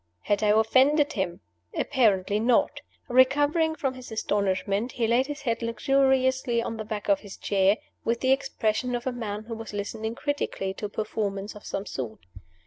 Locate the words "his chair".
7.19-7.77